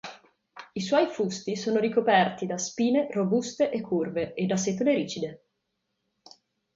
I 0.73 0.81
suoi 0.81 1.05
fusti 1.05 1.55
sono 1.55 1.77
ricoperti 1.77 2.47
da 2.47 2.57
spine 2.57 3.07
robuste 3.11 3.69
e 3.69 3.81
curve 3.81 4.33
e 4.33 4.47
da 4.47 4.57
setole 4.57 4.95
rigide. 4.95 5.43